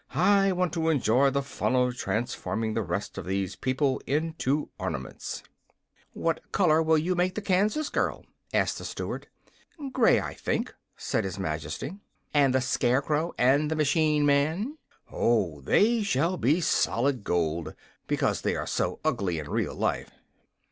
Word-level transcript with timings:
I 0.15 0.51
want 0.53 0.73
to 0.73 0.89
enjoy 0.89 1.29
the 1.29 1.43
fun 1.43 1.75
of 1.75 1.95
transforming 1.95 2.73
the 2.73 2.81
rest 2.81 3.19
of 3.19 3.25
these 3.27 3.55
people 3.55 4.01
into 4.07 4.69
ornaments." 4.79 5.43
"What 6.13 6.51
color 6.51 6.81
will 6.81 6.97
you 6.97 7.13
make 7.13 7.35
the 7.35 7.41
Kansas 7.43 7.89
girl?" 7.89 8.25
asked 8.51 8.79
the 8.79 8.83
Steward. 8.85 9.27
"Gray, 9.93 10.19
I 10.19 10.33
think," 10.33 10.73
said 10.97 11.23
his 11.23 11.37
Majesty. 11.37 11.99
"And 12.33 12.51
the 12.55 12.61
Scarecrow 12.61 13.33
and 13.37 13.69
the 13.69 13.75
machine 13.75 14.25
man?" 14.25 14.79
"Oh, 15.11 15.61
they 15.61 16.01
shall 16.01 16.35
be 16.35 16.57
of 16.57 16.63
solid 16.63 17.23
gold, 17.23 17.75
because 18.07 18.41
they 18.41 18.55
are 18.55 18.65
so 18.65 18.99
ugly 19.05 19.37
in 19.37 19.47
real 19.51 19.75
life." 19.75 20.09